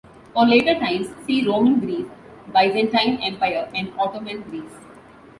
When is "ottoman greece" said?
3.99-4.79